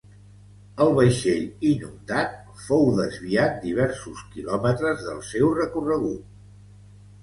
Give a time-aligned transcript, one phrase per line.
[0.85, 1.43] El vaixell
[1.73, 6.31] inundat fou desviat diversos kilòmetres del seu recorregut.